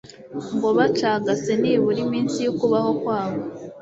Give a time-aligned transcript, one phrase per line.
[0.55, 3.39] ngo bacagase nibura iminsi y'ukubaho kwabo